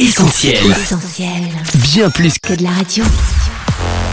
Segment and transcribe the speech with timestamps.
[0.00, 0.56] Essentiel.
[0.70, 1.28] Essentiel.
[1.74, 3.04] Bien plus que de la radio.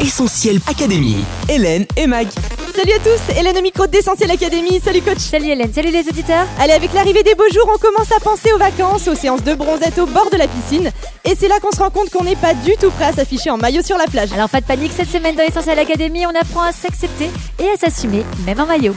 [0.01, 1.23] Essentiel Académie.
[1.47, 2.27] Hélène et Mag.
[2.75, 4.81] Salut à tous, Hélène au micro d'Essentiel Academy.
[4.83, 5.19] Salut coach.
[5.19, 6.45] Salut Hélène, salut les auditeurs.
[6.59, 9.53] Allez, avec l'arrivée des beaux jours, on commence à penser aux vacances, aux séances de
[9.53, 10.91] bronzette au bord de la piscine.
[11.23, 13.49] Et c'est là qu'on se rend compte qu'on n'est pas du tout prêt à s'afficher
[13.49, 14.33] en maillot sur la plage.
[14.33, 17.29] Alors pas de panique, cette semaine dans Essentiel Academy, on apprend à s'accepter
[17.59, 18.93] et à s'assumer, même en maillot.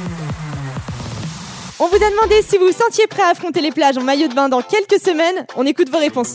[1.78, 4.26] On vous a demandé si vous vous sentiez prêt à affronter les plages en maillot
[4.26, 5.46] de bain dans quelques semaines.
[5.56, 6.34] On écoute vos réponses.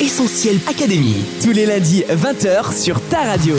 [0.00, 1.24] Essentiel Académie.
[1.42, 3.54] Tous les lundis 20h sur ta radio.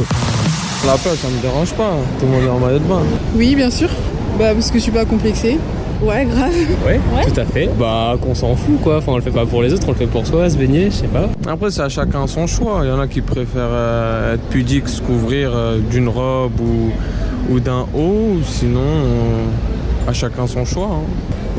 [0.85, 1.93] La plage, ça me dérange pas.
[2.19, 3.01] Tout le monde est en maillot de bain.
[3.35, 3.89] Oui, bien sûr.
[4.37, 5.57] Bah, parce que je suis pas complexée.
[6.01, 6.51] Ouais, grave.
[6.85, 7.69] Ouais, tout à fait.
[7.79, 8.97] Bah, qu'on s'en fout quoi.
[8.97, 10.85] Enfin, on le fait pas pour les autres, on le fait pour soi, se baigner,
[10.91, 11.29] je sais pas.
[11.47, 12.81] Après, c'est à chacun son choix.
[12.83, 17.53] Il y en a qui préfèrent euh, être pudique, se couvrir euh, d'une robe ou,
[17.53, 18.37] ou d'un haut.
[18.45, 19.45] Sinon, euh,
[20.07, 20.89] à chacun son choix.
[20.91, 21.03] hein.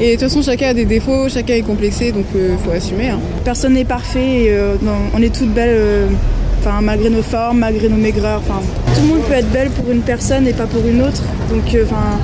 [0.00, 3.08] Et de toute façon, chacun a des défauts, chacun est complexé, donc euh, faut assumer.
[3.10, 3.18] hein.
[3.44, 6.06] Personne n'est parfait et euh, non, on est toutes belles, euh,
[6.60, 8.42] enfin, malgré nos formes, malgré nos maigreurs.
[8.46, 8.60] Enfin,
[8.94, 11.22] tout le monde peut être belle pour une personne et pas pour une autre.
[11.50, 12.18] Donc, euh, enfin,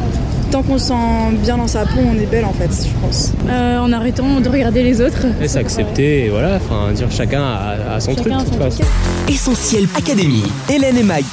[0.51, 0.95] tant qu'on se sent
[1.43, 3.33] bien dans sa peau, on est belle en fait, je pense.
[3.49, 5.25] Euh, en arrêtant de regarder les autres.
[5.41, 6.57] Et s'accepter, et voilà.
[6.57, 8.83] Enfin, dire chacun a, a son truc, Chacun de a toute façon.
[9.31, 10.45] Essentiel Académie.
[10.71, 11.25] Hélène et Mag.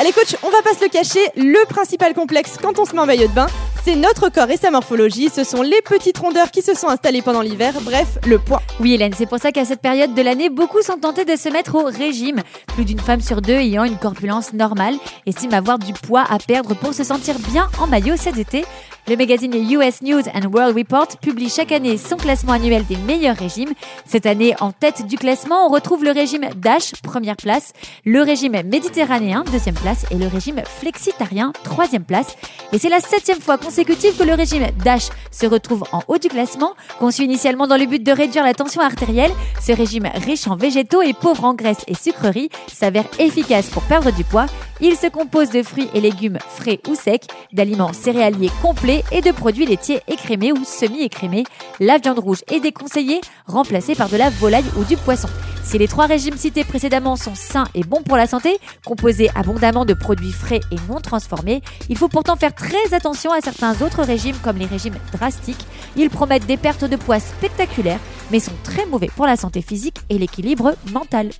[0.00, 3.00] Allez coach, on va pas se le cacher, le principal complexe quand on se met
[3.00, 3.46] en maillot de bain,
[3.84, 7.22] c'est notre corps et sa morphologie, ce sont les petites rondeurs qui se sont installées
[7.22, 8.62] pendant l'hiver, bref, le poids.
[8.78, 11.48] Oui Hélène, c'est pour ça qu'à cette période de l'année, beaucoup sont tentés de se
[11.48, 12.40] mettre au régime.
[12.68, 14.94] Plus d'une femme sur deux ayant une corpulence normale
[15.26, 18.64] estime avoir du poids à perdre pour se sentir bien en maillot cet été.
[19.08, 23.36] Le magazine US News and World Report publie chaque année son classement annuel des meilleurs
[23.36, 23.72] régimes.
[24.06, 27.72] Cette année, en tête du classement, on retrouve le régime DASH, première place,
[28.04, 32.36] le régime méditerranéen, deuxième place, et le régime flexitarien, troisième place.
[32.72, 36.28] Et c'est la septième fois consécutive que le régime DASH se retrouve en haut du
[36.28, 36.74] classement.
[37.00, 41.02] Conçu initialement dans le but de réduire la tension artérielle, ce régime riche en végétaux
[41.02, 44.46] et pauvre en graisses et sucreries s'avère efficace pour perdre du poids.
[44.80, 49.30] Il se compose de fruits et légumes frais ou secs, d'aliments céréaliers complets et de
[49.30, 51.44] produits laitiers écrémés ou semi-écrémés.
[51.80, 55.28] La viande rouge est déconseillée, remplacée par de la volaille ou du poisson.
[55.64, 59.84] Si les trois régimes cités précédemment sont sains et bons pour la santé, composés abondamment
[59.84, 64.02] de produits frais et non transformés, il faut pourtant faire très attention à certains autres
[64.02, 65.64] régimes comme les régimes drastiques.
[65.96, 68.00] Ils promettent des pertes de poids spectaculaires,
[68.30, 71.30] mais sont très mauvais pour la santé physique et l'équilibre mental.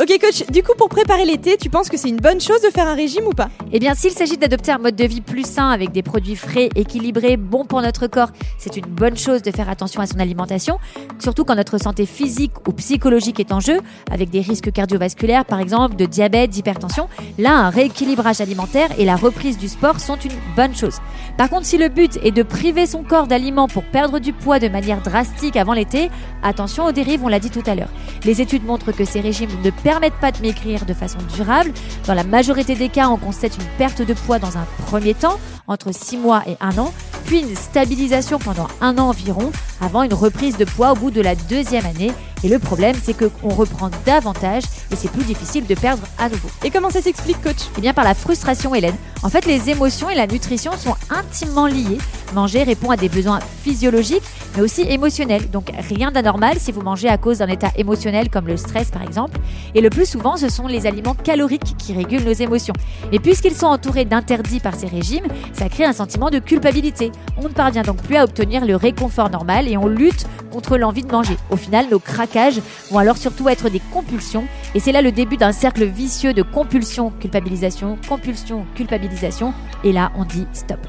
[0.00, 2.70] Ok coach, du coup pour préparer l'été, tu penses que c'est une bonne chose de
[2.70, 3.50] faire un régime ou pas?
[3.70, 6.70] Eh bien, s'il s'agit d'adopter un mode de vie plus sain avec des produits frais,
[6.74, 10.78] équilibrés, bons pour notre corps, c'est une bonne chose de faire attention à son alimentation,
[11.18, 13.78] surtout quand notre santé physique ou psychologique est en jeu,
[14.10, 17.10] avec des risques cardiovasculaires par exemple, de diabète, d'hypertension.
[17.38, 20.96] Là, un rééquilibrage alimentaire et la reprise du sport sont une bonne chose.
[21.36, 24.60] Par contre, si le but est de priver son corps d'aliments pour perdre du poids
[24.60, 26.10] de manière drastique avant l'été,
[26.42, 27.90] attention aux dérives, on l'a dit tout à l'heure.
[28.24, 31.72] Les études montrent que ces régimes ne permettent pas de maigrir de façon durable.
[32.06, 35.40] Dans la majorité des cas, on constate une perte de poids dans un premier temps,
[35.66, 36.94] entre 6 mois et 1 an,
[37.30, 41.20] puis une stabilisation pendant un an environ, avant une reprise de poids au bout de
[41.20, 42.10] la deuxième année.
[42.42, 46.48] Et le problème, c'est qu'on reprend davantage et c'est plus difficile de perdre à nouveau.
[46.64, 47.68] Et comment ça s'explique coach?
[47.76, 48.96] Eh bien par la frustration Hélène.
[49.22, 51.98] En fait les émotions et la nutrition sont intimement liées.
[52.34, 54.22] Manger répond à des besoins physiologiques
[54.56, 55.50] mais aussi émotionnels.
[55.50, 59.02] Donc rien d'anormal si vous mangez à cause d'un état émotionnel comme le stress par
[59.02, 59.38] exemple.
[59.74, 62.74] Et le plus souvent ce sont les aliments caloriques qui régulent nos émotions.
[63.12, 67.12] Et puisqu'ils sont entourés d'interdits par ces régimes, ça crée un sentiment de culpabilité.
[67.36, 71.02] On ne parvient donc plus à obtenir le réconfort normal et on lutte contre l'envie
[71.02, 71.36] de manger.
[71.50, 72.60] Au final, nos craquages
[72.90, 74.44] vont alors surtout être des compulsions
[74.74, 79.54] et c'est là le début d'un cercle vicieux de compulsion, culpabilisation, compulsion, culpabilisation
[79.84, 80.80] et là on dit stop.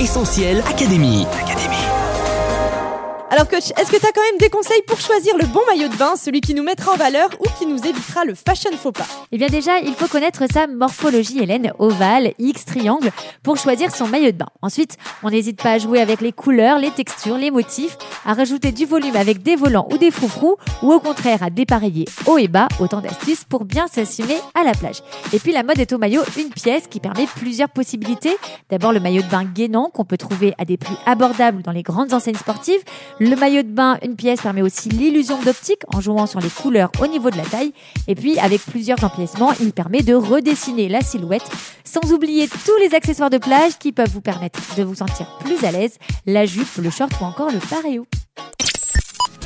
[0.00, 1.26] Essentiel Académie.
[3.42, 5.88] Alors coach, est-ce que tu as quand même des conseils pour choisir le bon maillot
[5.88, 8.92] de bain, celui qui nous mettra en valeur ou qui nous évitera le fashion faux
[8.92, 9.06] pas?
[9.32, 13.10] Eh bien déjà, il faut connaître sa morphologie, Hélène, ovale, X, triangle,
[13.42, 14.46] pour choisir son maillot de bain.
[14.62, 18.70] Ensuite, on n'hésite pas à jouer avec les couleurs, les textures, les motifs, à rajouter
[18.70, 22.46] du volume avec des volants ou des froufrous, ou au contraire à dépareiller haut et
[22.46, 25.02] bas, autant d'astuces pour bien s'assumer à la plage.
[25.32, 28.36] Et puis la mode est au maillot une pièce qui permet plusieurs possibilités.
[28.70, 31.82] D'abord le maillot de bain gainant qu'on peut trouver à des prix abordables dans les
[31.82, 32.82] grandes enseignes sportives.
[33.36, 37.06] Maillot de bain une pièce permet aussi l'illusion d'optique en jouant sur les couleurs au
[37.06, 37.72] niveau de la taille.
[38.08, 41.48] Et puis avec plusieurs empiècements, il permet de redessiner la silhouette,
[41.84, 45.64] sans oublier tous les accessoires de plage qui peuvent vous permettre de vous sentir plus
[45.64, 48.06] à l'aise, la jupe, le short ou encore le paréo.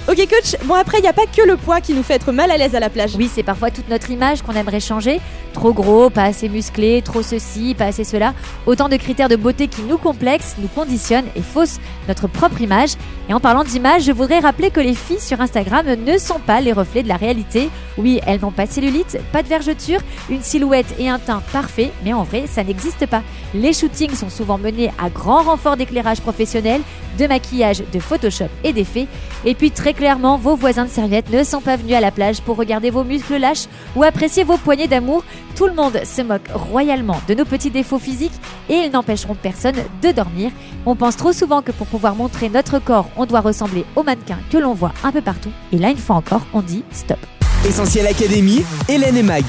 [0.08, 2.30] Ok coach, bon après il n'y a pas que le poids qui nous fait être
[2.30, 3.16] mal à l'aise à la plage.
[3.16, 5.20] Oui, c'est parfois toute notre image qu'on aimerait changer.
[5.52, 8.32] Trop gros, pas assez musclé, trop ceci, pas assez cela.
[8.66, 12.90] Autant de critères de beauté qui nous complexent, nous conditionnent et faussent notre propre image.
[13.28, 16.60] Et en parlant d'image, je voudrais rappeler que les filles sur Instagram ne sont pas
[16.60, 17.68] les reflets de la réalité.
[17.98, 21.90] Oui, elles n'ont pas de cellulite, pas de vergeture, une silhouette et un teint parfait,
[22.04, 23.22] mais en vrai, ça n'existe pas.
[23.54, 26.82] Les shootings sont souvent menés à grand renfort d'éclairage professionnel,
[27.18, 29.06] de maquillage, de Photoshop et d'effets.
[29.44, 32.40] Et puis très clairement, vos voisins de serviette ne sont pas venus à la plage
[32.42, 35.24] pour regarder vos muscles lâches ou apprécier vos poignées d'amour.
[35.54, 38.32] Tout le monde se moque royalement de nos petits défauts physiques
[38.68, 40.50] et ils n'empêcheront personne de dormir.
[40.84, 44.38] On pense trop souvent que pour pouvoir montrer notre corps, on doit ressembler aux mannequins
[44.50, 45.50] que l'on voit un peu partout.
[45.72, 47.18] Et là, une fois encore, on dit stop.
[47.66, 49.42] Essentiel Académie, Hélène et Mag.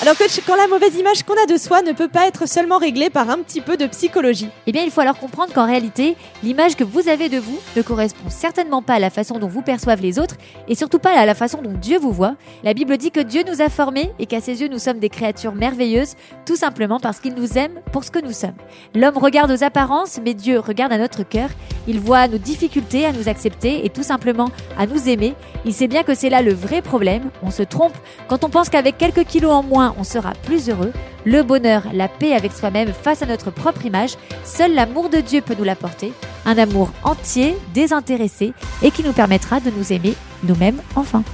[0.00, 2.78] Alors coach, quand la mauvaise image qu'on a de soi ne peut pas être seulement
[2.78, 4.48] réglée par un petit peu de psychologie?
[4.66, 7.82] Eh bien, il faut alors comprendre qu'en réalité, l'image que vous avez de vous ne
[7.82, 10.36] correspond certainement pas à la façon dont vous perçoivent les autres
[10.68, 12.36] et surtout pas à la façon dont Dieu vous voit.
[12.64, 15.10] La Bible dit que Dieu nous a formés et qu'à ses yeux, nous sommes des
[15.10, 16.14] créatures merveilleuses,
[16.46, 18.56] tout simplement parce qu'il nous aime pour ce que nous sommes.
[18.94, 21.50] L'homme regarde aux apparences, mais Dieu regarde à notre cœur.
[21.90, 24.48] Il voit nos difficultés à nous accepter et tout simplement
[24.78, 25.34] à nous aimer.
[25.64, 27.30] Il sait bien que c'est là le vrai problème.
[27.42, 27.94] On se trompe
[28.28, 30.92] quand on pense qu'avec quelques kilos en moins, on sera plus heureux.
[31.24, 34.12] Le bonheur, la paix avec soi-même face à notre propre image,
[34.44, 36.12] seul l'amour de Dieu peut nous l'apporter.
[36.46, 38.52] Un amour entier, désintéressé
[38.84, 40.14] et qui nous permettra de nous aimer
[40.44, 41.24] nous-mêmes enfin.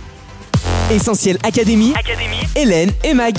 [0.91, 1.93] Essentiel Académie,
[2.55, 3.37] Hélène et Mag.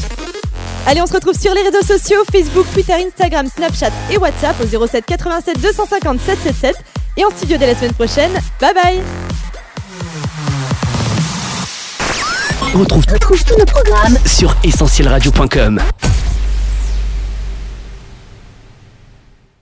[0.86, 4.88] Allez, on se retrouve sur les réseaux sociaux Facebook, Twitter, Instagram, Snapchat et WhatsApp au
[4.88, 6.75] 07 87 250 777
[7.18, 8.31] et en studio dès la semaine prochaine.
[8.62, 9.02] Bye bye
[12.74, 15.81] Retrouve, retrouve tous nos programmes sur essentielradio.com.